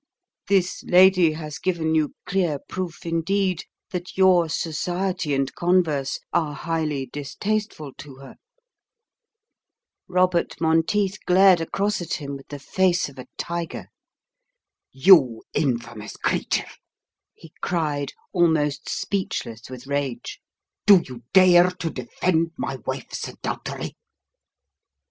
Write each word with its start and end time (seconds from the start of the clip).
This 0.49 0.81
lady 0.83 1.33
has 1.33 1.59
given 1.59 1.93
you 1.93 2.15
clear 2.25 2.57
proof 2.57 3.05
indeed 3.05 3.65
that 3.91 4.17
your 4.17 4.49
society 4.49 5.31
and 5.35 5.53
converse 5.53 6.19
are 6.33 6.55
highly 6.55 7.05
distasteful 7.05 7.93
to 7.99 8.15
her." 8.15 8.37
Robert 10.07 10.59
Monteith 10.59 11.23
glared 11.27 11.61
across 11.61 12.01
at 12.01 12.13
him 12.15 12.35
with 12.35 12.47
the 12.47 12.57
face 12.57 13.09
of 13.09 13.19
a 13.19 13.27
tiger. 13.37 13.89
"You 14.91 15.43
infamous 15.53 16.17
creature," 16.17 16.71
he 17.35 17.53
cried, 17.61 18.11
almost 18.33 18.89
speechless 18.89 19.69
with 19.69 19.85
rage, 19.85 20.41
"do 20.87 21.03
you 21.07 21.21
dare 21.31 21.69
to 21.69 21.91
defend 21.91 22.53
my 22.57 22.77
wife's 22.87 23.27
adultery?" 23.27 23.95